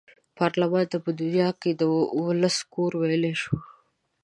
پارلمان 0.37 0.85
ته 0.91 0.97
په 1.05 1.09
دنیا 1.21 1.49
کې 1.61 1.71
د 1.73 1.81
ولس 2.27 2.57
کور 2.73 2.91
ویلای 3.01 3.33
شي. 3.41 3.55